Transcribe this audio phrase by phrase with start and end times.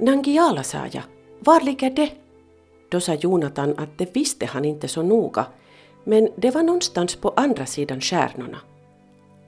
[0.00, 1.02] Nangiala, sa jag.
[1.40, 2.10] Var ligger det?
[2.88, 5.46] Då sa Jonathan att det visste han inte så noga,
[6.04, 8.58] men det var någonstans på andra sidan stjärnorna.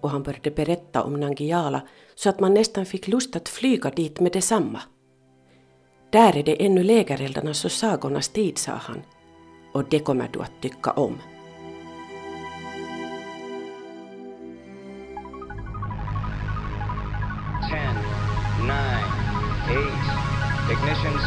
[0.00, 1.82] Och han började berätta om Nangiala
[2.14, 4.80] så att man nästan fick lust att flyga dit med detsamma.
[6.10, 9.02] Där är det ännu lägereldarnas och sagornas tid, sa han.
[9.74, 11.18] Och det kommer du att tycka om.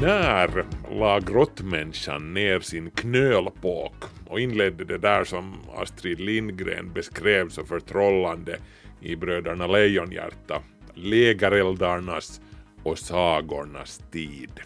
[0.00, 3.94] När la grottmänniskan ner sin knölpåk
[4.26, 8.56] och inledde det där som Astrid Lindgren beskrev så förtrollande
[9.00, 10.62] i Bröderna Lejonhjärta,
[10.94, 12.40] lägereldarnas
[12.82, 14.60] och sagornas tid.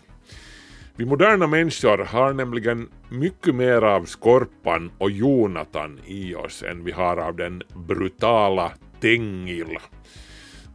[0.97, 6.93] Vi moderna människor har nämligen mycket mer av Skorpan och Jonatan i oss än vi
[6.93, 9.79] har av den brutala Tengil.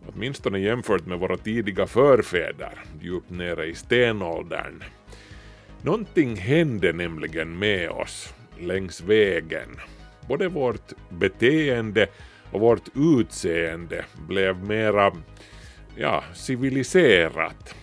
[0.07, 4.83] Åtminstone jämfört med våra tidiga förfäder djupt nere i stenåldern.
[5.81, 9.79] Någonting hände nämligen med oss längs vägen.
[10.27, 12.07] Både vårt beteende
[12.51, 15.11] och vårt utseende blev mera,
[15.95, 17.75] ja, civiliserat.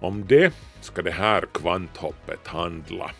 [0.00, 3.10] Om det ska det här kvanthoppet handla.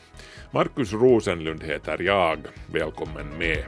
[0.51, 2.39] Markus Rosenlund heter jag.
[2.73, 3.65] Välkommen med.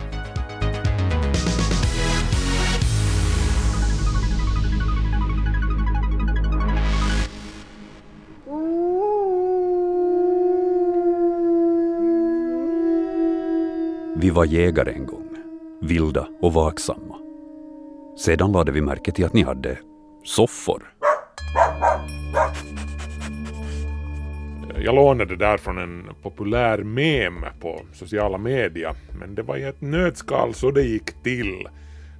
[14.20, 15.36] Vi var jägare en gång,
[15.80, 17.16] vilda och vaksamma.
[18.18, 19.78] Sedan lade vi märke till att ni hade
[20.24, 20.82] soffor.
[24.84, 29.62] Jag lånade det där från en populär mem på sociala medier, men det var i
[29.62, 31.68] ett nötskal så det gick till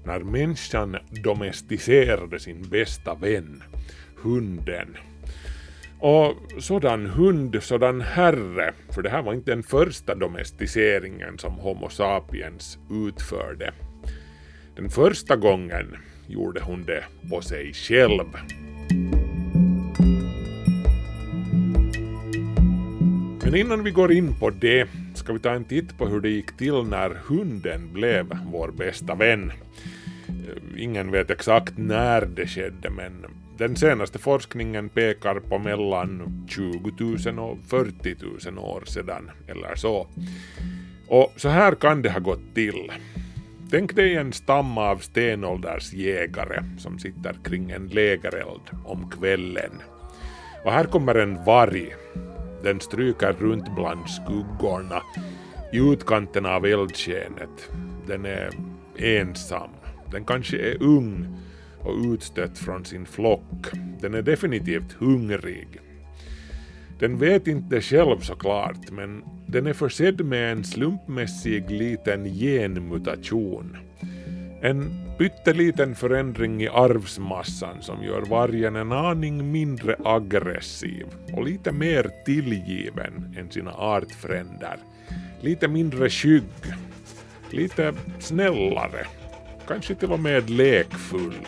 [0.04, 3.62] när människan domesticerade sin bästa vän,
[4.22, 4.96] hunden.
[6.00, 11.88] Och sådan hund, sådan herre, för det här var inte den första domesticeringen som Homo
[11.88, 13.72] sapiens utförde.
[14.76, 15.96] Den första gången
[16.26, 18.26] gjorde hon det på sig själv.
[23.44, 26.28] Men innan vi går in på det ska vi ta en titt på hur det
[26.28, 29.52] gick till när hunden blev vår bästa vän.
[30.76, 33.26] Ingen vet exakt när det skedde men
[33.60, 36.92] den senaste forskningen pekar på mellan 20
[37.30, 38.16] 000 och 40
[38.50, 40.06] 000 år sedan eller så.
[41.08, 42.92] Och så här kan det ha gått till.
[43.70, 49.82] Tänk dig en stam av stenåldersjägare som sitter kring en lägereld om kvällen.
[50.64, 51.94] Och här kommer en varg.
[52.62, 55.02] Den stryker runt bland skuggorna
[55.72, 57.70] i utkanten av eldskenet.
[58.06, 58.50] Den är
[58.96, 59.70] ensam.
[60.12, 61.36] Den kanske är ung
[61.82, 63.70] och utstött från sin flock.
[64.00, 65.80] Den är definitivt hungrig.
[66.98, 73.76] Den vet inte själv såklart, men den är försedd med en slumpmässig liten genmutation.
[74.62, 82.10] En pytteliten förändring i arvsmassan som gör vargen en aning mindre aggressiv och lite mer
[82.24, 84.76] tillgiven än sina artfränder.
[85.40, 86.44] Lite mindre skygg,
[87.50, 89.06] lite snällare,
[89.66, 91.46] kanske till och med lekfull.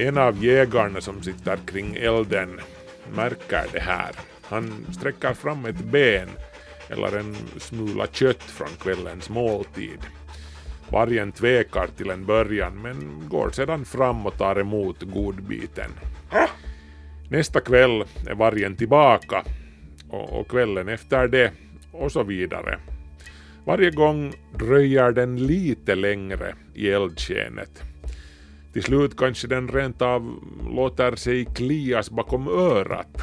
[0.00, 2.60] En av jägarna som sitter kring elden
[3.14, 4.10] märker det här.
[4.42, 6.28] Han sträcker fram ett ben
[6.88, 9.98] eller en smula kött från kvällens måltid.
[10.88, 15.90] Vargen tvekar till en början men går sedan fram och tar emot godbiten.
[17.30, 19.44] Nästa kväll är vargen tillbaka
[20.10, 21.52] och, kvällen efter det
[21.92, 22.78] och så vidare.
[23.64, 27.85] Varje gång dröjer den lite längre i eldskenet.
[28.76, 30.40] Till slut kanske den rent av
[30.70, 33.22] låter sig klias bakom örat.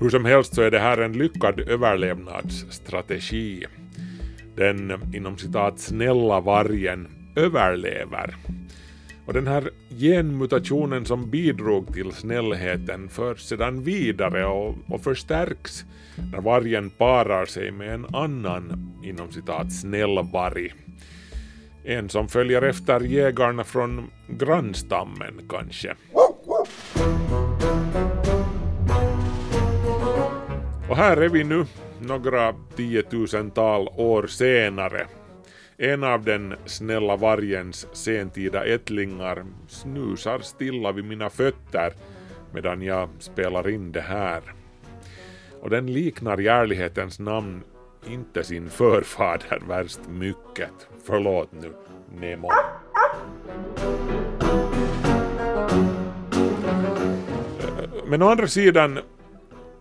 [0.00, 3.66] Hur som helst så är det här en lyckad överlevnadsstrategi.
[4.56, 8.36] Den inom citat snälla vargen överlever.
[9.26, 15.84] Och den här genmutationen som bidrog till snällheten förs sedan vidare och, och förstärks
[16.32, 20.72] när vargen parar sig med en annan inom citat snäll varg.
[21.88, 25.94] En som följer efter jägarna från grannstammen kanske.
[30.88, 31.64] Och här är vi nu,
[32.00, 35.06] några tiotusental år senare.
[35.76, 41.92] En av den snälla vargens sentida ättlingar snusar stilla vid mina fötter
[42.52, 44.42] medan jag spelar in det här.
[45.60, 47.62] Och den liknar i ärlighetens namn
[48.06, 50.88] inte sin förfader värst mycket.
[51.08, 51.72] Förlåt nu,
[52.20, 52.48] Nemo.
[58.06, 58.98] Men å andra sidan,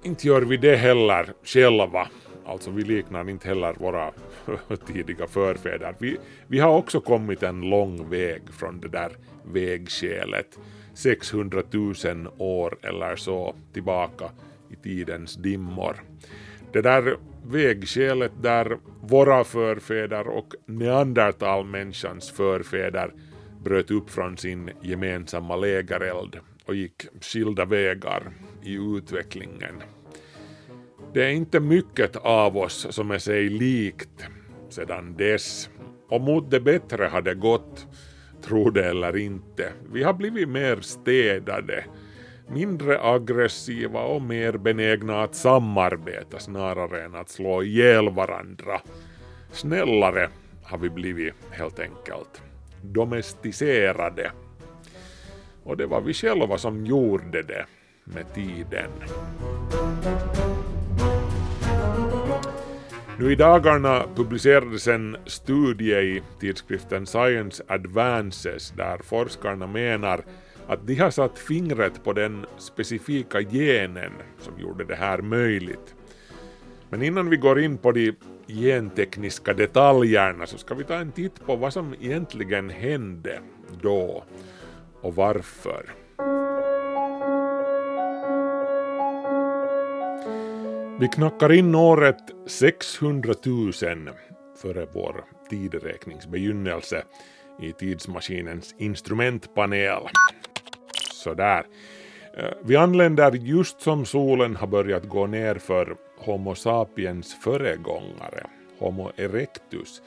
[0.03, 2.07] inte gör vi det heller själva.
[2.45, 4.12] Alltså vi liknar inte heller våra
[4.88, 5.95] tidiga förfäder.
[6.00, 9.12] Vi, vi har också kommit en lång väg från det där
[9.44, 10.59] vägskälet.
[10.94, 11.94] 600 000
[12.38, 14.30] år eller så tillbaka
[14.69, 15.95] i tidens dimmor.
[16.71, 23.13] Det där vägskälet där våra förfäder och neandertalmänniskans förfäder
[23.63, 28.31] bröt upp från sin gemensamma lägereld och gick skilda vägar
[28.63, 29.83] i utvecklingen.
[31.13, 34.27] Det är inte mycket av oss som är sig likt
[34.69, 35.69] sedan dess.
[36.09, 37.88] Och mot det bättre har det gått,
[38.41, 39.71] tro det eller inte.
[39.94, 41.85] Vi har blivit mer städade,
[42.49, 48.81] mindre aggressiva och mer benägna att samarbeta snarare än att slå ihjäl varandra.
[49.51, 50.29] Snällare
[50.63, 52.41] har vi blivit helt enkelt.
[52.81, 54.31] Domesticerade.
[55.63, 57.65] Och det var vi själva som gjorde det
[58.03, 58.91] med tiden.
[63.19, 70.21] Nu i dagarna publicerades en studie i tidskriften Science Advances där forskarna menar
[70.67, 75.95] att de har satt fingret på den specifika genen som gjorde det här möjligt.
[76.89, 78.15] Men innan vi går in på de
[78.47, 83.39] gentekniska detaljerna så ska vi ta en titt på vad som egentligen hände
[83.81, 84.23] då
[85.01, 85.85] och varför.
[90.99, 92.17] Vi knackar in året
[92.47, 93.71] 600 000
[94.61, 97.03] före vår tideräknings begynnelse
[97.61, 100.01] i tidsmaskinens instrumentpanel.
[101.17, 101.65] Sådär.
[102.37, 108.47] Eh, vi anländer just som solen har börjat gå ner för Homo sapiens föregångare,
[108.79, 110.01] Homo erectus.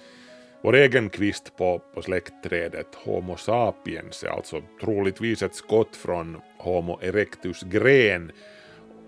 [0.63, 6.99] Vår egen kvist på, på släktträdet Homo sapiens är alltså troligtvis ett skott från Homo
[7.03, 8.33] erectus gren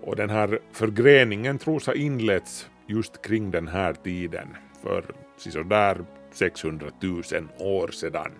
[0.01, 4.47] och den här förgreningen tros ha inletts just kring den här tiden,
[4.83, 5.05] för
[5.37, 7.21] sådär 600 000
[7.59, 8.31] år sedan.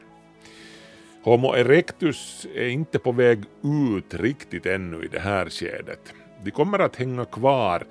[1.24, 6.14] Homo erectus är inte på väg ut riktigt ännu i det här skedet.
[6.44, 7.84] De kommer att hänga kvar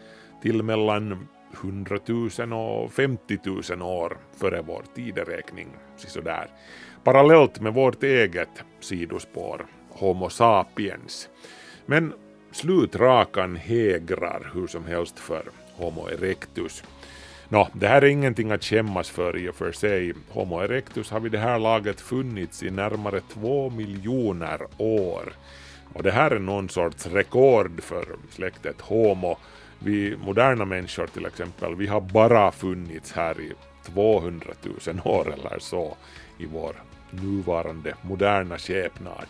[0.43, 1.99] till mellan 100
[2.38, 3.38] 000 och 50
[3.70, 6.46] 000 år före vår tideräkning, sådär.
[7.05, 11.28] Parallellt med vårt eget sidospår, Homo sapiens.
[11.87, 12.12] Men
[12.50, 15.43] slutrakan hägrar hur som helst för
[15.75, 16.85] Homo erectus.
[17.52, 20.12] Nå, det här är ingenting att skämmas för i och för sig.
[20.28, 25.32] Homo erectus har vid det här laget funnits i närmare två miljoner år.
[25.94, 29.37] Och det här är någon sorts rekord för släktet Homo.
[29.78, 33.52] Vi moderna människor till exempel, vi har bara funnits här i
[33.87, 34.46] 200
[34.87, 35.96] 000 år eller så
[36.38, 36.75] i vår
[37.10, 39.26] nuvarande moderna skepnad.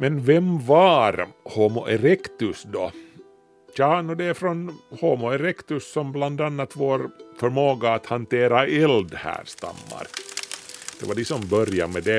[0.00, 2.92] Men vem var Homo erectus då?
[3.76, 10.06] Ja, det är från Homo erectus som bland annat vår förmåga att hantera eld härstammar.
[11.00, 12.18] Det var de som började med det.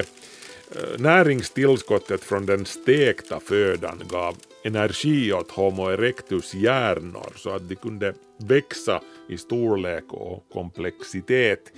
[0.75, 7.75] Eh, näringstillskottet från den stekta födan gav energi åt Homo erectus hjärnor så att de
[7.75, 11.71] kunde växa i storlek och komplexitet.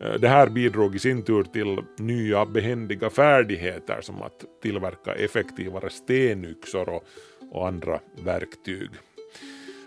[0.00, 5.90] Eh, det här bidrog i sin tur till nya behändiga färdigheter som att tillverka effektivare
[5.90, 7.04] stenyxor och,
[7.52, 8.90] och andra verktyg.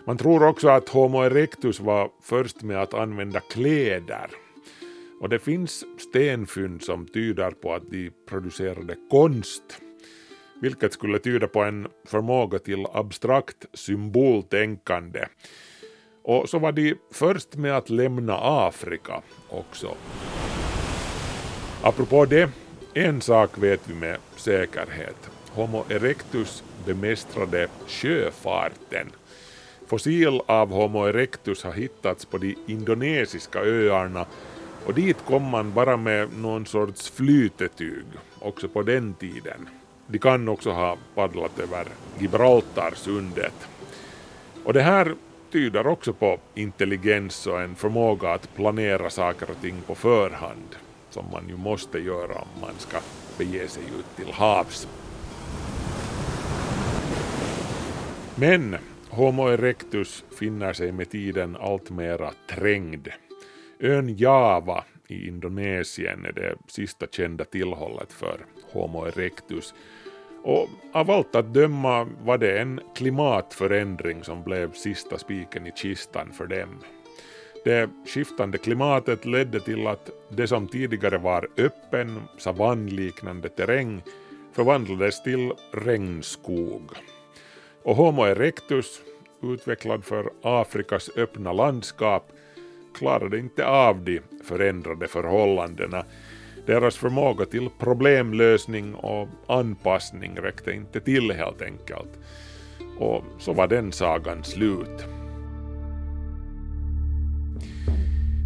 [0.04, 4.30] Man tror också att Homo erectus var först med att använda kläder.
[5.20, 9.62] Och det finns stenfynd som tyder på att de producerade konst,
[10.60, 15.24] vilket skulle tyda på en förmåga till abstrakt symboltänkande.
[16.22, 19.94] Och så var de först med att lämna Afrika också.
[21.82, 22.50] Apropå det,
[22.94, 25.30] en sak vet vi med säkerhet.
[25.50, 29.12] Homo erectus bemästrade sjöfarten.
[29.86, 34.26] Fossil av Homo erectus har hittats på de indonesiska öarna
[34.86, 38.04] och dit kom man bara med någon sorts flytetyg,
[38.38, 39.68] också på den tiden.
[40.06, 41.86] De kan också ha paddlat över
[42.18, 43.68] Gibraltarsundet.
[44.64, 45.14] Och det här
[45.50, 50.76] tyder också på intelligens och en förmåga att planera saker och ting på förhand,
[51.10, 52.98] som man ju måste göra om man ska
[53.38, 54.88] bege sig ut till havs.
[58.34, 58.76] Men
[59.08, 63.08] Homo erectus finner sig med tiden allt mera trängd.
[63.80, 68.40] Ön Java i Indonesien är det sista kända tillhållet för
[68.72, 69.74] Homo erectus.
[70.42, 76.32] Och av allt att döma var det en klimatförändring som blev sista spiken i kistan
[76.32, 76.78] för dem.
[77.64, 84.02] Det skiftande klimatet ledde till att det som tidigare var öppen, savannliknande terräng
[84.52, 86.90] förvandlades till regnskog.
[87.82, 89.00] Och Homo erectus,
[89.42, 92.32] utvecklad för Afrikas öppna landskap,
[92.94, 96.04] klarade inte av de förändrade förhållandena.
[96.70, 102.18] Deras förmåga till problemlösning och anpassning räckte inte till helt enkelt.
[102.98, 105.04] Och så var den sagan slut.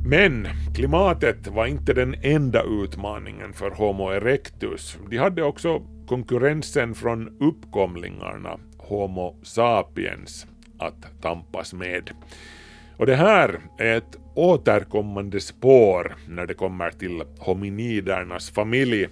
[0.07, 4.99] Men klimatet var inte den enda utmaningen för Homo erectus.
[5.11, 10.47] De hade också konkurrensen från uppkomlingarna Homo sapiens
[10.79, 12.11] att tampas med.
[12.97, 19.03] Och det här är ett återkommande spår när det kommer till hominidernas familj,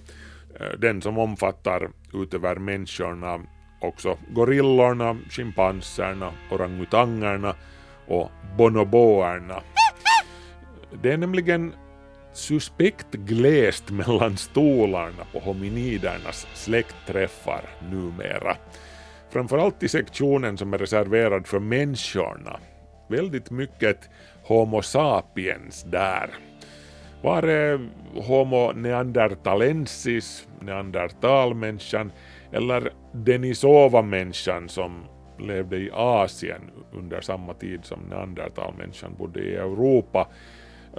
[0.59, 3.39] eh, den som omfattar utöver människorna
[3.81, 7.55] också gorillorna, schimpanserna, orangutangerna
[8.07, 9.61] och bonoboerna.
[11.01, 11.73] Det är nämligen
[12.33, 18.57] suspekt glest mellan stolarna på hominidernas släktträffar numera.
[19.29, 22.59] Framförallt i sektionen som är reserverad för människorna.
[23.07, 24.09] Väldigt mycket
[24.43, 26.29] Homo sapiens där.
[27.21, 32.11] Var är Homo neandertalensis, neandertalmänniskan,
[32.51, 35.03] eller Denisova-människan som
[35.39, 40.27] levde i Asien under samma tid som neandertalmänniskan bodde i Europa.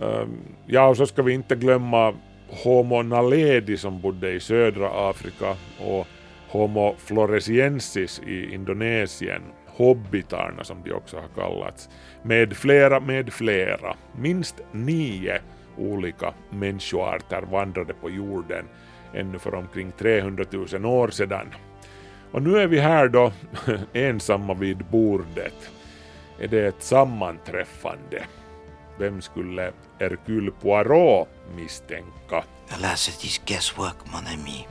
[0.03, 2.15] Ehm, ja, och så ska vi inte glömma
[2.49, 6.07] Homo naledi som bodde i södra Afrika och
[6.49, 9.43] Homo floresiensis i Indonesien,
[9.77, 11.89] hobbitarna som de också har kallats,
[12.23, 13.97] med flera, med flera.
[14.17, 15.41] Minst nio
[15.77, 18.65] olika människoarter vandrade på jorden
[19.15, 21.55] ännu för omkring 300 000 år sedan.
[22.33, 23.33] Och nu är vi här då
[23.93, 25.71] ensamma vid bordet.
[26.41, 28.25] Är det ett sammanträffande?
[28.99, 32.45] Vem skulle Hercule Poirot misstänka?
[32.69, 34.67] Alas, it is guesswork, mon ami.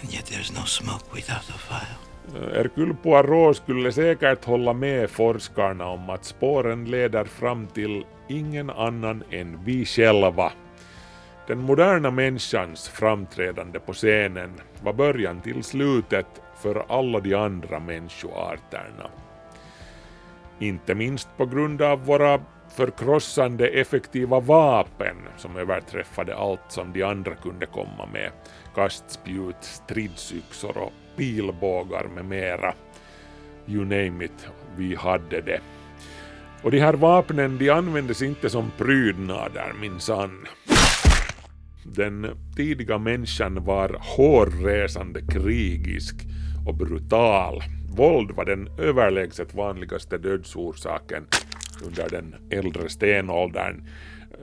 [0.00, 2.11] And yet there's no smoke without a fire.
[2.28, 8.70] Eh, Hercule Poirot skulle säkert hålla med forskarna om att spåren leder fram till ingen
[8.70, 10.52] annan än vi själva.
[11.46, 14.50] Den moderna människans framträdande på scenen
[14.82, 16.26] var början till slutet
[16.56, 19.10] för alla de andra människoarterna.
[20.58, 22.40] Inte minst på grund av våra
[22.76, 28.30] förkrossande effektiva vapen som överträffade allt som de andra kunde komma med.
[28.74, 32.74] Kastspjut, stridsyxor och pilbågar med mera.
[33.66, 35.60] You name it, vi hade det.
[36.62, 40.46] Och de här vapnen de användes inte som prydnader minsann.
[41.84, 42.26] Den
[42.56, 46.14] tidiga människan var hårresande krigisk
[46.66, 47.62] och brutal.
[47.96, 51.26] Våld var den överlägset vanligaste dödsorsaken
[51.86, 53.86] under den äldre stenåldern.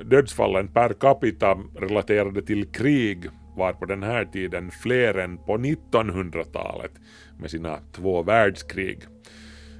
[0.03, 3.29] Dödsfallen per capita relaterade till krig
[3.59, 6.91] var på den här tiden fler än på 1900-talet
[7.39, 8.99] med sina två världskrig.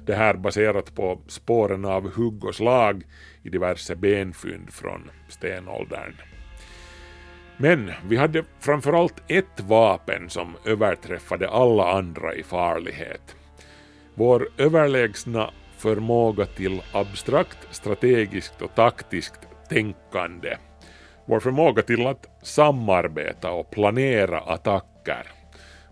[0.06, 3.02] Det här baserat på spåren av hugg och slag
[3.42, 6.14] i diverse benfynd från stenåldern.
[7.56, 13.36] Men vi hade framförallt ett vapen som överträffade alla andra i farlighet.
[14.14, 20.56] Vår överlägsna förmåga till abstrakt, strategiskt och taktiskt tänkande.
[21.30, 25.26] Vår förmåga till att samarbeta och planera attacker.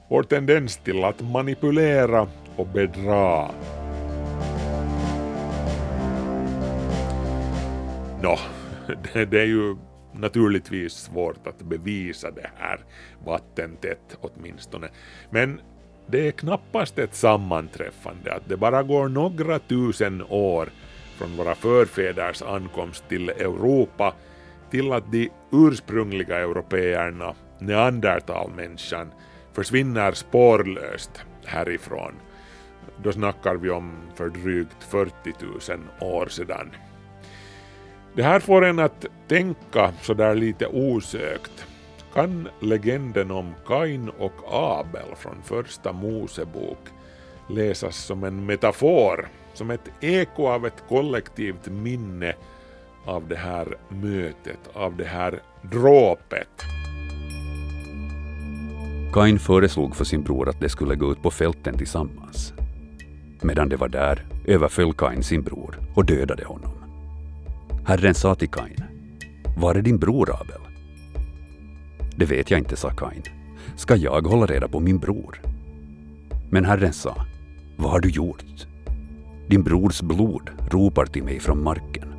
[0.09, 3.49] Vår tendens till att manipulera och bedra.
[8.23, 8.39] Nå,
[9.13, 9.77] det, det är ju
[10.13, 12.81] naturligtvis svårt att bevisa det här
[13.25, 14.89] vattentätt åtminstone.
[15.31, 15.61] Men
[16.07, 20.69] det är knappast ett sammanträffande att det bara går några tusen år
[21.19, 24.15] från våra förfäders ankomst till Europa
[24.71, 29.13] till att de ursprungliga européerna, neandertalmänniskan,
[29.53, 31.11] försvinner spårlöst
[31.45, 32.15] härifrån.
[33.03, 35.13] Då snackar vi om för drygt 40
[35.71, 36.71] 000 år sedan.
[38.15, 41.67] Det här får en att tänka sådär lite osökt.
[42.15, 46.79] Kan legenden om Kain och Abel från första Mosebok
[47.49, 52.35] läsas som en metafor, som ett eko av ett kollektivt minne
[53.09, 56.49] av det här mötet, av det här dråpet?
[59.13, 62.53] Kain föreslog för sin bror att de skulle gå ut på fälten tillsammans.
[63.43, 66.73] Medan de var där överföll Kain sin bror och dödade honom.
[67.87, 68.85] Herren sa till Kain,
[69.59, 70.61] var är din bror Abel?
[72.17, 73.23] Det vet jag inte, sa Kain.
[73.77, 75.41] Ska jag hålla reda på min bror?
[76.51, 77.17] Men Herren sa,
[77.77, 78.67] vad har du gjort?
[79.47, 82.18] Din brors blod ropar till mig från marken.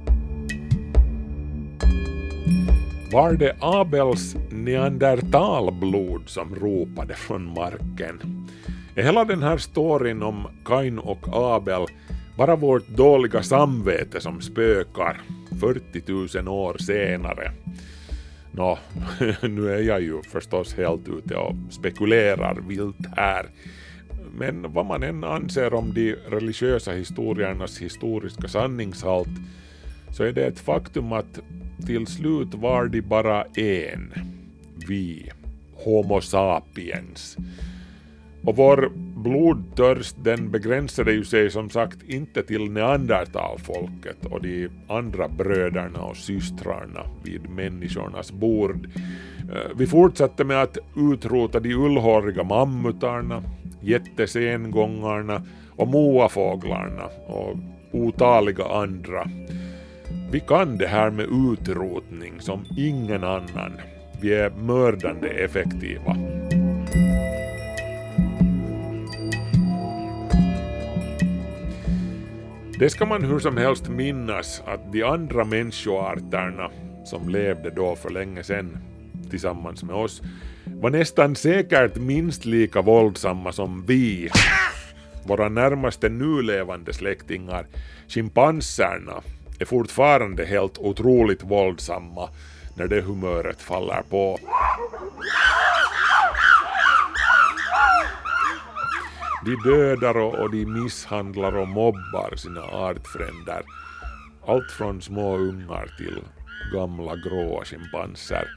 [3.11, 8.47] Var det Abels neandertalblod som ropade från marken?
[8.95, 11.85] Är hela den här storyn om Kain och Abel
[12.37, 15.21] bara vårt dåliga samvete som spökar
[15.59, 17.51] 40 000 år senare?
[18.51, 18.79] Nå,
[19.41, 23.45] nu är jag ju förstås helt ute och spekulerar vilt här.
[24.37, 29.29] Men vad man än anser om de religiösa historiernas historiska sanningshalt
[30.11, 31.39] så är det ett faktum att
[31.85, 34.13] till slut var de bara en,
[34.87, 35.31] vi,
[35.73, 37.37] Homo sapiens.
[38.43, 38.91] Och vår
[39.23, 46.17] blodtörst den begränsade ju sig som sagt inte till neandertalfolket och de andra bröderna och
[46.17, 48.89] systrarna vid människornas bord.
[49.39, 53.43] Eh, vi fortsatte med att utrota de ullhåriga mammutarna,
[53.81, 55.41] jättesengångarna
[55.75, 57.57] och moafåglarna och
[57.91, 59.23] otaliga andra.
[60.31, 63.71] Vi kan det här med utrotning som ingen annan.
[64.21, 66.15] Vi är mördande effektiva.
[72.79, 76.69] Det ska man hur som helst minnas att de andra människoarterna
[77.05, 78.77] som levde då för länge sedan
[79.29, 80.21] tillsammans med oss
[80.65, 84.29] var nästan säkert minst lika våldsamma som vi.
[85.27, 87.65] Våra närmaste nu levande släktingar,
[88.07, 89.21] schimpanserna,
[89.59, 92.29] är fortfarande helt otroligt våldsamma
[92.75, 94.39] när det humöret faller på.
[99.45, 103.61] De dödar och, och de misshandlar och mobbar sina artfränder.
[104.47, 106.23] Allt från små ungar till
[106.73, 108.47] gamla gråa schimpanser.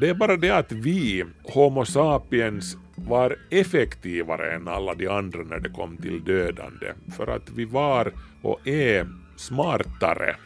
[0.00, 5.58] Det är bara det att vi, Homo sapiens, var effektivare än alla de andra när
[5.58, 6.92] det kom till dödande.
[7.16, 9.06] För att vi var och är
[9.40, 10.36] smartare.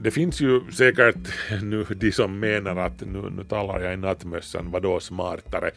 [0.00, 1.28] Det finns ju säkert
[1.62, 5.70] nu de som menar att nu, nu talar jag i nattmössan, vadå smartare?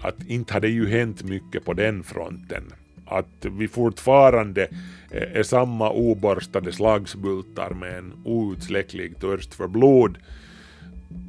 [0.00, 2.72] Att inte hade ju hänt mycket på den fronten.
[3.06, 4.62] Att vi fortfarande
[5.10, 10.18] eh, är samma oborstade slagsbultar med en outsläcklig törst för blod.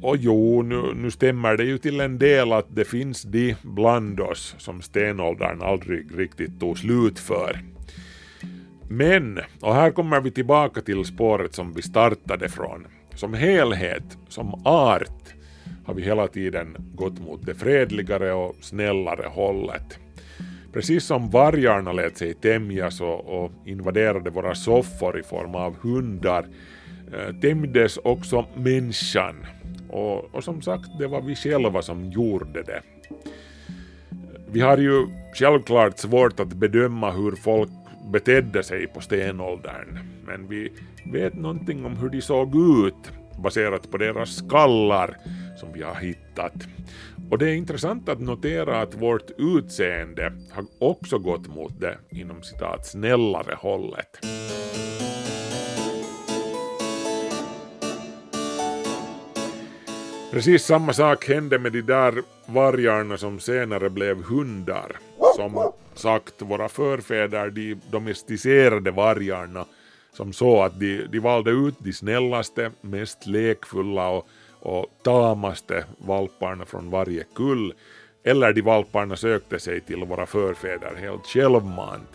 [0.02, 4.20] Och jo, nu, nu stämmer det ju till en del att det finns de bland
[4.20, 7.60] oss som stenåldern aldrig riktigt tog slut för.
[8.88, 12.86] Men, och här kommer vi tillbaka till spåret som vi startade från.
[13.14, 15.34] Som helhet, som art,
[15.86, 19.98] har vi hela tiden gått mot det fredligare och snällare hållet.
[20.72, 26.46] Precis som vargarna lät sig tämjas och, och invaderade våra soffor i form av hundar,
[27.12, 29.34] eh, tämjdes också människan.
[29.88, 32.82] Och, och som sagt, det var vi själva som gjorde det.
[34.50, 37.70] Vi har ju självklart svårt att bedöma hur folk
[38.12, 40.72] betedde sig på stenåldern, men vi
[41.12, 45.16] vet någonting om hur de såg ut baserat på deras skallar
[45.56, 46.54] som vi har hittat.
[47.30, 52.42] Och det är intressant att notera att vårt utseende har också gått mot det inom
[52.42, 54.18] citat snällare hållet.
[60.32, 62.14] Precis samma sak hände med de där
[62.46, 65.07] vargarna som senare blev hundar.
[65.36, 69.64] Som sagt, våra förfäder, de domesticerade vargarna
[70.12, 74.28] som så att de, de valde ut de snällaste, mest lekfulla och,
[74.60, 77.74] och tamaste valparna från varje kull.
[78.24, 82.08] Eller de valparna sökte sig till våra förfäder helt självmant.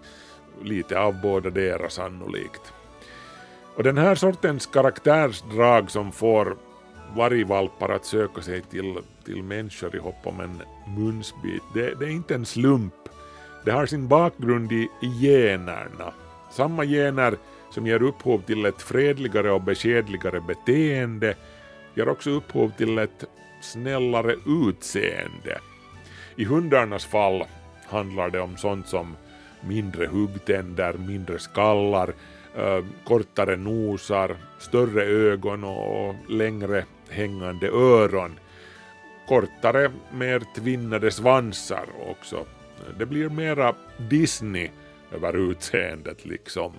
[0.63, 2.73] Lite av båda deras sannolikt.
[3.75, 6.57] Och den här sortens karaktärsdrag som får
[7.15, 10.61] vargvalpar att söka sig till, till människor i hopp om en
[10.97, 12.93] munsbit, det, det är inte en slump.
[13.65, 16.13] Det har sin bakgrund i, generna.
[16.51, 17.37] Samma gener
[17.69, 21.35] som ger upphov till ett fredligare och beskedligare beteende
[21.95, 23.25] ger också upphov till ett
[23.61, 25.59] snällare utseende.
[26.35, 27.43] I hundarnas fall
[27.89, 29.15] handlar det om sånt som
[29.61, 32.13] mindre huggtänder, mindre skallar,
[32.57, 38.39] eh, kortare nosar, större ögon och längre hängande öron.
[39.27, 42.45] Kortare, mer tvinnade svansar också.
[42.99, 44.69] Det blir mera Disney
[45.11, 46.73] över utseendet liksom.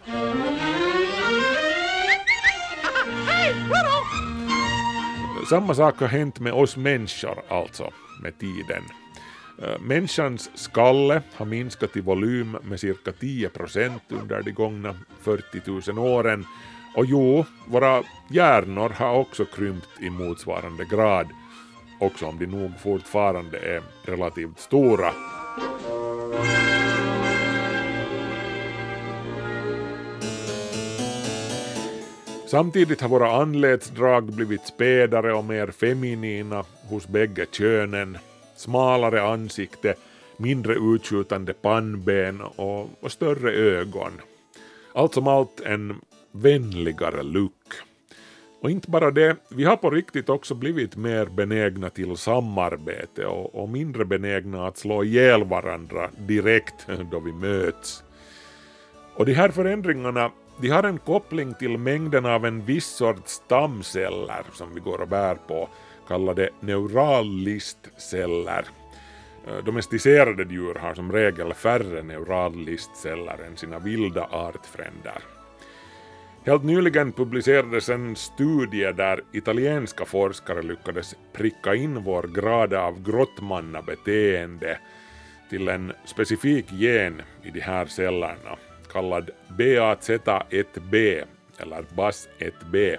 [5.49, 7.91] Samma sak har hänt med oss människor alltså,
[8.23, 8.83] med tiden.
[9.63, 15.93] Eh, människans skalle har minskat i volym med cirka 10 procent under de gångna 40
[15.93, 16.47] 000 åren.
[16.97, 21.29] Och jo, våra hjärnor har också krympt i motsvarande grad,
[22.01, 25.13] också om de nog fortfarande är relativt stora.
[32.47, 38.19] Samtidigt har våra anletsdrag blivit spädare och mer feminina hos bägge könen,
[38.57, 39.95] smalare ansikte,
[40.37, 44.13] mindre utskjutande pannben och, och större ögon.
[44.93, 46.01] Allt som allt en
[46.33, 47.73] vänligare look.
[48.65, 53.55] Och inte bara det, vi har på riktigt också blivit mer benägna till samarbete och,
[53.55, 58.05] och mindre benägna att slå ihjäl varandra direkt då vi möts.
[59.17, 64.45] Och de här förändringarna de har en koppling till mängden av en viss sorts stamceller
[64.53, 65.69] som vi går och bär på,
[66.09, 68.65] kallade neurallistceller.
[69.47, 75.34] Eh, domesticerade djur har som regel färre neurallistceller än sina vilda artfränder.
[76.47, 84.79] Helt nyligen publicerades en studie där italienska forskare lyckades pricka in vår grad av grottmannabeteende
[85.51, 88.57] till en specifik gen i de här cellerna
[88.93, 91.25] kallad BAZ1B
[91.59, 92.97] eller BAS1B.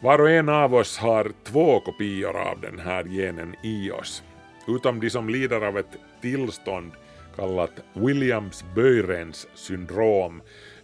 [0.00, 4.22] Var och en av oss har två kopior av den här genen i oss,
[4.68, 6.92] utom de som lider av ett tillstånd
[7.36, 10.42] kallat Williams-Böyrens syndrom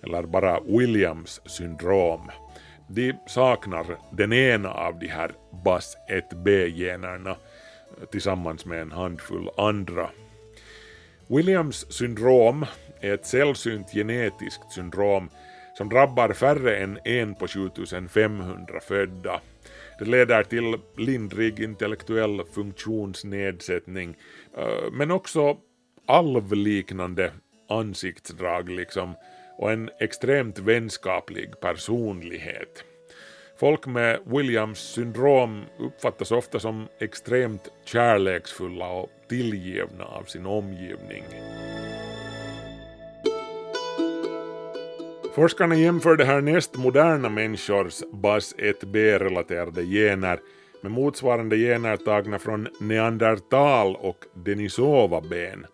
[0.09, 2.31] eller bara Williams syndrom.
[2.88, 5.33] De saknar den ena av de här
[5.64, 7.37] BAS1B-generna
[8.11, 10.11] tillsammans med en handfull andra.
[11.27, 12.66] Williams syndrom
[13.01, 15.29] är ett sällsynt genetiskt syndrom
[15.79, 19.40] som drabbar färre än en på 7500 födda.
[19.99, 24.16] Det leder till lindrig intellektuell funktionsnedsättning
[24.57, 25.57] eh, men också
[26.07, 27.33] alvliknande
[27.68, 29.14] ansiktsdrag liksom
[29.59, 32.85] och en extremt vänskaplig personlighet.
[33.57, 41.25] Folk med Williams syndrom uppfattas ofta som extremt kärleksfulla och tillgivna av sin omgivning.
[45.35, 50.40] Forskarna jämförde härnäst moderna människors BAS1B-relaterade gener
[50.83, 55.66] med motsvarande gener tagna från neandertal och denisova-ben.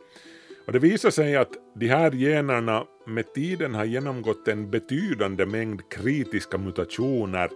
[0.66, 5.90] Och det visar sig att de här generna med tiden har genomgått en betydande mängd
[5.90, 7.50] kritiska mutationer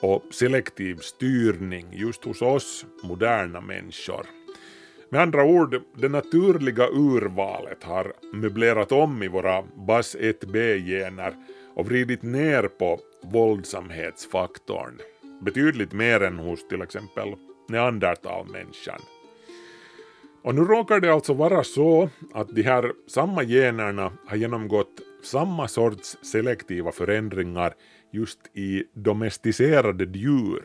[0.00, 4.26] och selektiv styrning just hos oss moderna människor.
[5.10, 11.34] Med andra ord, det naturliga urvalet har möblerat om i våra BAS1B-gener
[11.74, 14.98] och vridit ner på våldsamhetsfaktorn.
[15.42, 17.28] Betydligt mer än hos till exempel
[17.68, 19.00] neandertalmänniskan.
[20.42, 25.68] Och nu råkar det alltså vara så att de här samma generna har genomgått samma
[25.68, 27.74] sorts selektiva förändringar
[28.10, 30.64] just i domesticerade djur.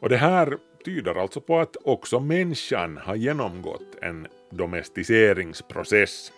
[0.00, 6.32] Och det här tyder alltså på att också människan har genomgått en domesticeringsprocess.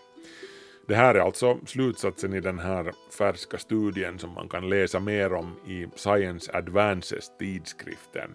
[0.88, 5.32] Det här är alltså slutsatsen i den här färska studien som man kan läsa mer
[5.32, 8.30] om i Science Advances tidskriften.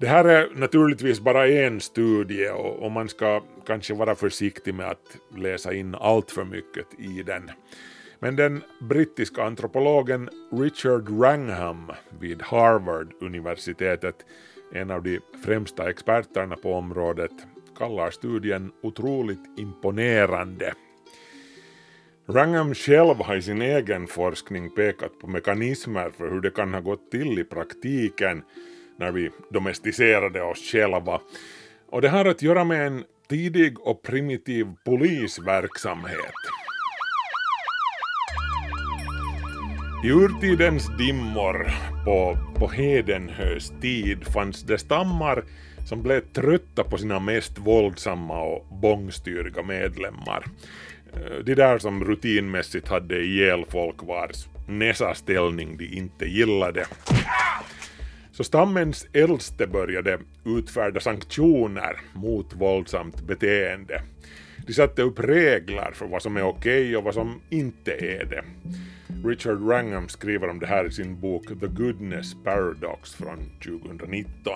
[0.00, 5.16] Det här är naturligtvis bara en studie och, man ska kanske vara försiktig med att
[5.36, 7.50] läsa in allt för mycket i den.
[8.18, 14.14] Men den brittiska antropologen Richard Wrangham vid Harvard-universitetet,
[14.72, 17.32] en av de främsta experterna på området,
[17.78, 20.74] kallar studien otroligt imponerande.
[22.26, 26.80] Wrangham själv har i sin egen forskning pekat på mekanismer för hur det kan ha
[26.80, 28.42] gått till i praktiken
[29.00, 31.20] när vi domesticerade oss själva.
[31.90, 36.34] Och det har att göra med en tidig och primitiv polisverksamhet.
[40.04, 41.70] I urtidens dimmor
[42.04, 45.44] på, på Hedenhös tid fanns det stammar
[45.88, 50.44] som blev trötta på sina mest våldsamma och bångstyriga medlemmar.
[51.12, 56.86] Eh, de där som rutinmässigt hade ihjäl folk vars näsa-ställning de inte gillade.
[58.40, 64.02] Så stammens äldste började utfärda sanktioner mot våldsamt beteende.
[64.66, 68.24] De satte upp regler för vad som är okej okay och vad som inte är
[68.24, 68.44] det.
[69.28, 74.52] Richard Wrangham skriver om det här i sin bok The Goodness Paradox från 2019.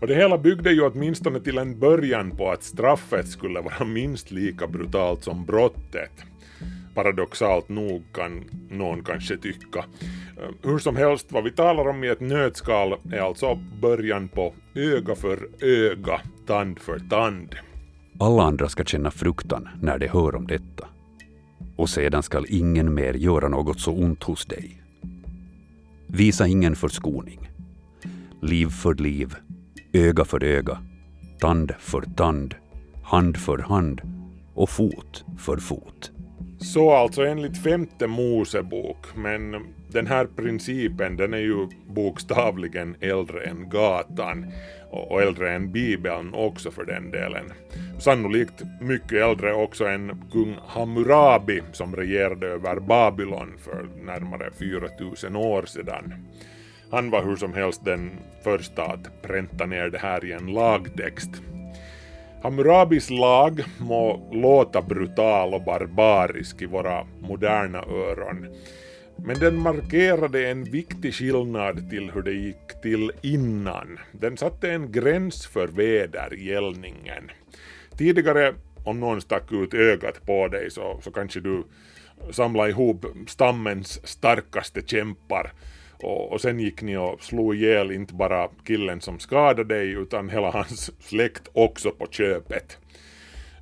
[0.00, 4.30] Och det hela byggde ju åtminstone till en början på att straffet skulle vara minst
[4.30, 6.12] lika brutalt som brottet
[6.98, 9.78] paradoxalt nog kan någon kanske tycka.
[10.36, 14.54] Eh, hur som helst, vad vi talar om i ett nötskal är alltså början på
[14.74, 17.54] öga för öga, tand för tand.
[18.20, 20.88] Alla andra ska känna fruktan när de hör om detta.
[21.76, 24.82] Och sedan skall ingen mer göra något så ont hos dig.
[26.06, 27.50] Visa ingen förskoning.
[28.42, 29.34] Liv för liv,
[29.92, 30.78] öga för öga,
[31.40, 32.54] tand för tand,
[33.02, 34.00] hand för hand
[34.54, 36.12] och fot för fot.
[36.60, 43.68] Så alltså enligt femte Mosebok, men den här principen den är ju bokstavligen äldre än
[43.68, 44.52] gatan
[44.90, 47.52] och äldre än bibeln också för den delen.
[47.98, 55.62] Sannolikt mycket äldre också än kung Hammurabi som regerade över Babylon för närmare 4000 år
[55.62, 56.14] sedan.
[56.90, 58.10] Han var hur som helst den
[58.44, 61.30] första att pränta ner det här i en lagtext.
[62.42, 68.46] Hammurabis lag må låta brutal och barbarisk i våra moderna öron,
[69.16, 73.98] men den markerade en viktig skillnad till hur det gick till innan.
[74.12, 77.30] Den satte en gräns för vedergällningen.
[77.96, 81.64] Tidigare, om någon stack ut ögat på dig så, så kanske du
[82.30, 85.52] samlade ihop stammens starkaste kämpar
[86.02, 90.28] och, och sen gick ni och slog ihjäl inte bara killen som skadade dig utan
[90.28, 92.78] hela hans släkt också på köpet.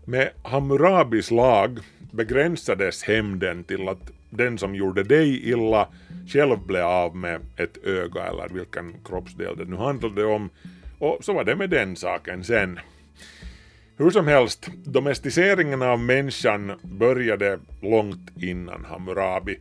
[0.05, 1.79] Med Hammurabis lag
[2.11, 5.89] begränsades hämnden till att den som gjorde dig illa
[6.29, 10.51] själv blev av med ett öga eller vilken kroppsdel det nu handlade om
[10.99, 12.81] och så var det med den saken sen.
[13.97, 19.59] Hur som helst, domesticeringen av människan började långt innan Hammurabi,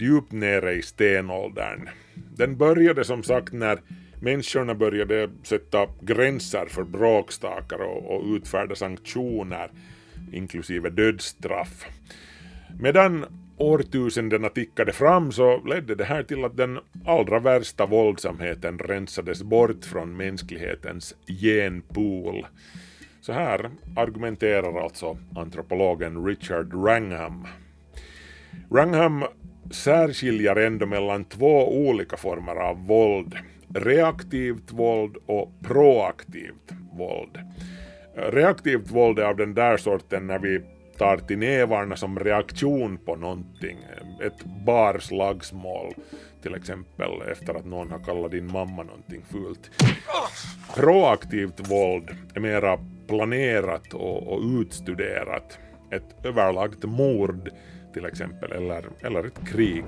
[0.00, 1.88] djupt nere i stenåldern.
[2.14, 3.80] Den började som sagt när
[4.20, 9.70] människorna började sätta gränser för bråkstakar och, och utfärda sanktioner,
[10.32, 11.86] inklusive dödsstraff.
[12.80, 13.24] Medan
[13.56, 19.84] årtusendena tickade fram så ledde det här till att den allra värsta våldsamheten rensades bort
[19.84, 22.46] från mänsklighetens genpool.
[23.20, 27.46] Så här argumenterar alltså antropologen Richard Wrangham.
[28.68, 29.24] Wrangham
[29.70, 33.34] särskiljer ändå mellan två olika former av våld.
[33.74, 37.38] Reaktivt våld och proaktivt våld.
[38.14, 40.60] Reaktivt våld är av den där sorten när vi
[40.98, 43.78] tar till nävarna som reaktion på någonting.
[44.22, 45.94] Ett barslagsmål
[46.42, 49.70] till exempel efter att någon har kallat din mamma någonting fult.
[50.74, 55.58] Proaktivt våld är mera planerat och, och utstuderat.
[55.90, 57.50] Ett överlagt mord
[57.94, 59.84] till exempel eller, eller ett krig.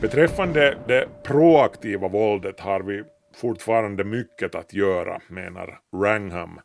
[0.00, 3.02] Beträffande det proaktiva våldet har vi
[3.36, 6.60] fortfarande mycket att göra, menar Rangham.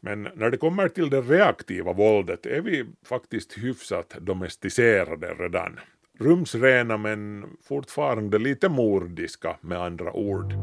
[0.00, 5.80] Men när det kommer till det reaktiva våldet är vi faktiskt hyfsat domesticerade redan.
[6.18, 10.54] Rumsrena men fortfarande lite mordiska med andra ord.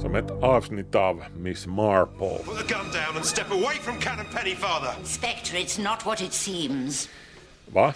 [0.00, 2.38] Som ett avsnitt av Miss Marple.
[2.44, 5.04] Put the gun down and step away from Cannon Penny, father.
[5.04, 7.08] Spectre, it's not what it seems.
[7.66, 7.94] Va?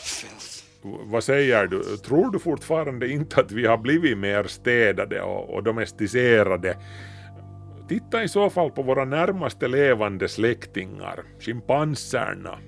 [0.82, 1.96] Vad säger du?
[1.96, 6.76] Tror du fortfarande inte att vi har blivit mer städade och, och domesticerade?
[7.88, 12.58] Titta i så fall på våra närmaste levande släktingar, schimpanserna.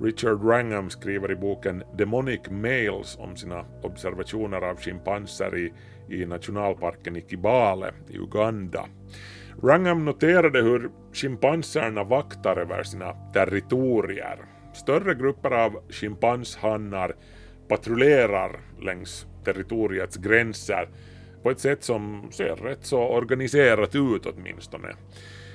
[0.00, 5.72] Richard Wrangham skriver i boken Demonic Males om sina observationer av schimpanser i,
[6.12, 8.84] i nationalparken i Kibale i Uganda.
[9.62, 14.38] Wrangham noterade hur schimpanserna vaktar över sina territorier.
[14.74, 17.16] Större grupper av schimpanshannar
[17.68, 20.88] patrullerar längs territoriets gränser
[21.42, 24.88] på ett sätt som ser rätt så organiserat ut åtminstone.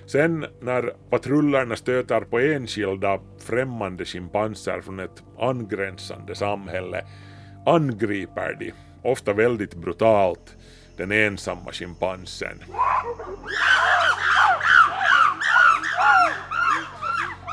[0.06, 7.06] Sen när patrullerna stöter på enskilda främmande schimpanser från ett angränsande samhälle
[7.66, 8.74] angriper de,
[9.08, 10.56] ofta väldigt brutalt,
[10.98, 12.64] den ensamma schimpansen.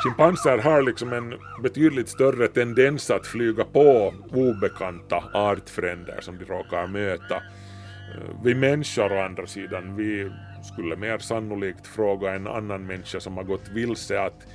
[0.05, 6.87] Schimpanser har liksom en betydligt större tendens att flyga på obekanta artfränder som de råkar
[6.87, 7.43] möta.
[8.45, 10.31] Vi människor å andra sidan, vi
[10.73, 14.47] skulle mer sannolikt fråga en annan människa som har gått vilse att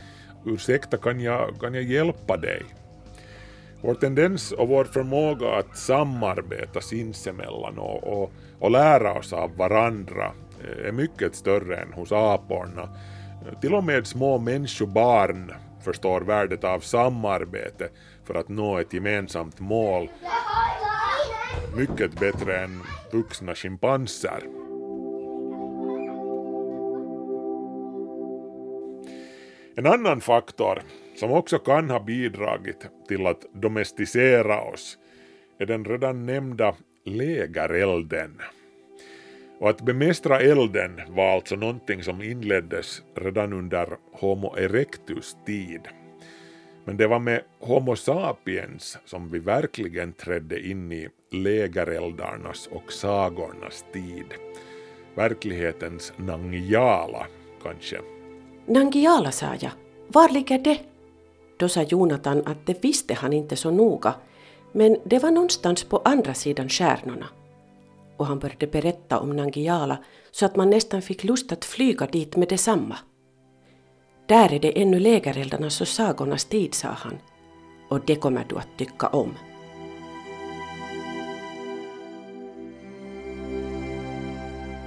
[0.45, 2.65] ursäkta kan jag, kan jag hjälpa dig?
[3.81, 10.31] Vår tendens och vår förmåga att samarbeta sinsemellan och, och, och lära oss av varandra
[10.63, 12.89] eh, är mycket större än hos aporna.
[13.61, 17.89] Till och med små människobarn förstår värdet av samarbete
[18.23, 20.09] för att nå ett gemensamt mål
[21.75, 24.43] mycket bättre än vuxna schimpanser.
[29.75, 30.81] En annan faktor
[31.19, 34.97] som också kan ha bidragit till att domesticera oss
[35.57, 38.41] är den redan nämnda lägerelden.
[39.59, 45.81] Och att bemästra elden var alltså någonting som inleddes redan under Homo erectus tid.
[46.85, 53.85] Men det var med Homo sapiens som vi verkligen trädde in i lägereldarnas och sagornas
[53.93, 54.25] tid.
[55.15, 57.27] Verklighetens Nangiala,
[57.63, 57.97] kanske.
[58.65, 59.71] Nangiala, sa jag.
[60.07, 60.79] Var ligger det?
[61.59, 64.13] Då sa Jonathan att det visste han inte så noga,
[64.71, 67.25] men det var någonstans på andra sidan stjärnorna.
[68.17, 69.97] Och han började berätta om Nangiala
[70.31, 72.97] så att man nästan fick lust att flyga dit med detsamma.
[74.25, 77.17] Där är det ännu lägereldarnas och sagornas tid, sa han.
[77.89, 79.33] Och det kommer du att tycka om.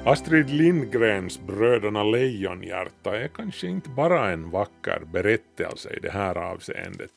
[0.05, 7.11] Astrid Lindgrens Bröderna Lejonhjärta är kanske inte bara en vacker berättelse i det här avseendet.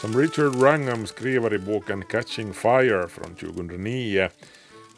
[0.00, 4.28] Som Richard Wrangham skriver i boken Catching Fire från 2009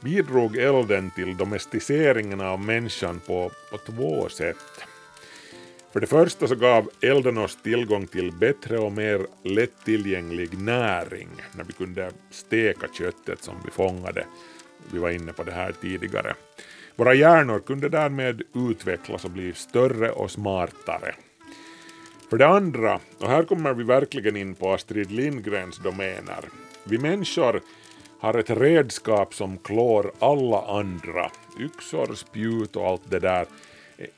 [0.00, 4.56] bidrog elden till domesticeringen av människan på, på två sätt.
[5.94, 11.64] För det första så gav elden oss tillgång till bättre och mer lättillgänglig näring när
[11.64, 14.26] vi kunde steka köttet som vi fångade.
[14.92, 16.34] Vi var inne på det här tidigare.
[16.96, 21.14] Våra hjärnor kunde därmed utvecklas och bli större och smartare.
[22.30, 26.44] För det andra, och här kommer vi verkligen in på Astrid Lindgrens domäner,
[26.84, 27.60] vi människor
[28.20, 31.30] har ett redskap som klår alla andra.
[31.60, 33.46] Yxor, spjut och allt det där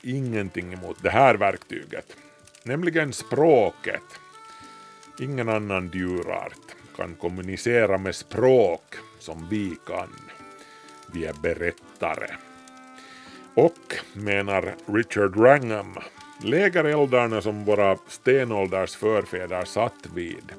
[0.01, 2.15] ingenting emot det här verktyget.
[2.63, 4.03] Nämligen språket.
[5.19, 10.09] Ingen annan djurart kan kommunicera med språk som vi kan.
[11.13, 12.35] Vi är berättare.
[13.53, 15.95] Och, menar Richard Wrangham,
[16.43, 20.53] lägereldarna som våra stenålders förfäder satt vid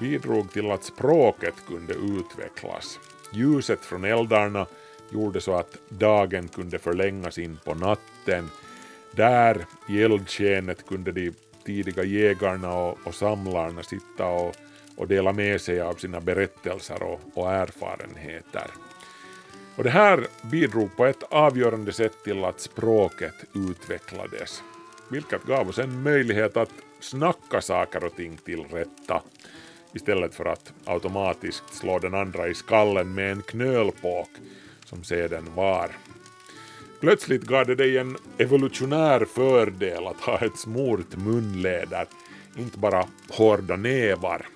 [0.00, 2.98] bidrog till att språket kunde utvecklas.
[3.32, 4.66] Ljuset från eldarna
[5.12, 8.50] gjorde så att dagen kunde förlängas in på natten.
[9.12, 11.32] Där i eldskenet kunde de
[11.64, 14.56] tidiga jägarna och, och samlarna sitta och,
[14.96, 18.70] och dela med sig av sina berättelser och, och erfarenheter.
[19.76, 24.62] Och det här bidrog på ett avgörande sätt till att språket utvecklades,
[25.10, 29.22] vilket gav oss en möjlighet att snacka saker och ting till rätta
[29.92, 34.30] istället för att automatiskt slå den andra i skallen med en knölpåk
[34.88, 35.90] som seden var.
[37.00, 42.06] Plötsligt gav det dig en evolutionär fördel att ha ett smort munläder,
[42.56, 44.46] inte bara hårda nävar.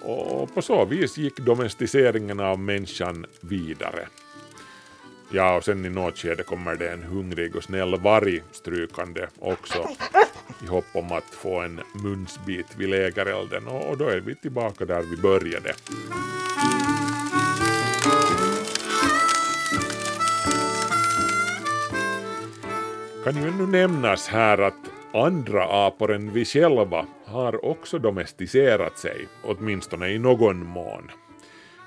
[0.00, 4.08] Och på så vis gick domesticeringen av människan vidare.
[5.30, 9.88] Ja, och sen i något skede kommer det en hungrig och snäll varg strykande också
[10.64, 14.84] i hopp om att få en munsbit vid lägerelden och, och då är vi tillbaka
[14.84, 15.74] där vi började.
[23.24, 29.28] Kan ju ännu nämnas här att andra apor än vi själva har också domesticerat sig,
[29.42, 31.10] åtminstone i någon mån.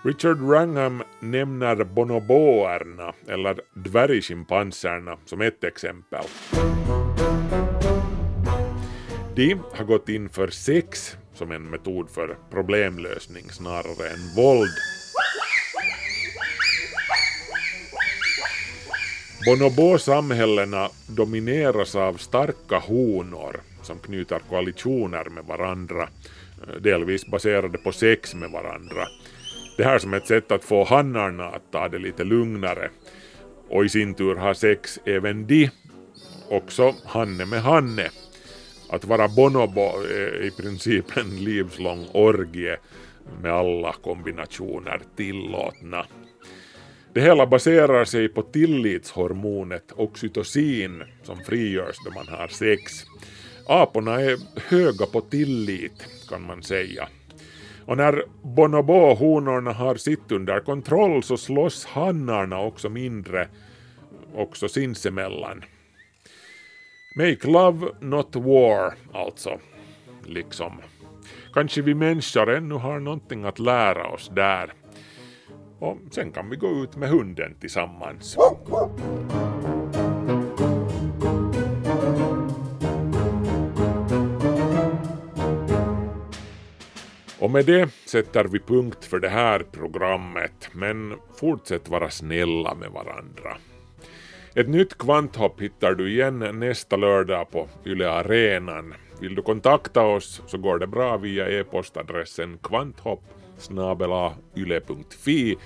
[0.03, 6.25] Richard Wrangham nämner bonoboerna, eller dvärgschimpanserna, som ett exempel.
[9.35, 14.77] De har gått in för sex som en metod för problemlösning snarare än våld.
[19.47, 26.09] Bonobo-samhällena domineras av starka honor som knyter koalitioner med varandra,
[26.67, 29.07] eh, delvis baserade på sex med varandra.
[29.77, 32.89] Det här som ett sätt att få hannarna att ta det lite lugnare.
[33.69, 35.69] Och i sin tur har sex även de,
[36.49, 38.09] också hanne med hanne.
[38.89, 42.77] Att vara bonobo är i princip en livslång orgie
[43.41, 46.05] med alla kombinationer tillåtna.
[47.17, 53.05] Det hela baserar sig på tillitshormonet oxytocin som frigörs då man har sex.
[53.67, 54.37] Aporna är
[54.69, 57.07] höga på tillit kan man säga.
[57.85, 63.47] Och när bonobohonorna har sitt under kontroll så slåss hannarna också mindre,
[64.35, 65.63] också sinsemellan.
[67.15, 69.59] Make love, not war, alltså.
[70.25, 70.81] Liksom.
[71.53, 74.73] Kanske vi människor ännu har någonting att lära oss där.
[75.79, 78.37] Och sen kan vi gå ut med hunden tillsammans.
[87.39, 92.91] Och med det sätter vi punkt för det här programmet, men fortsätt vara snälla med
[92.91, 93.57] varandra.
[94.55, 98.93] Ett nytt kvanthopp hittar du igen nästa lördag på Yle Arenan.
[99.21, 103.23] Vill du kontakta oss så går det bra via e-postadressen kvanthopp
[104.55, 105.57] yle.fi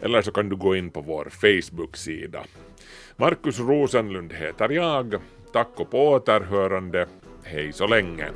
[0.00, 2.44] eller så kan du gå in på vår Facebook-sida.
[3.16, 5.14] Markus Rosenlund heter jag.
[5.52, 7.06] Tack och på återhörande.
[7.44, 8.30] Hej så länge.